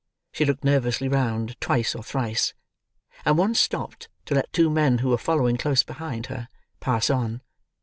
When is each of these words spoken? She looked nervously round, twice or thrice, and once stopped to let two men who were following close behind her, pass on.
She 0.31 0.45
looked 0.45 0.63
nervously 0.63 1.07
round, 1.07 1.61
twice 1.61 1.93
or 1.93 2.01
thrice, 2.01 2.55
and 3.23 3.37
once 3.37 3.59
stopped 3.59 4.09
to 4.25 4.33
let 4.33 4.51
two 4.51 4.71
men 4.71 4.97
who 4.97 5.09
were 5.09 5.17
following 5.19 5.57
close 5.57 5.83
behind 5.83 6.25
her, 6.25 6.47
pass 6.79 7.11
on. 7.11 7.43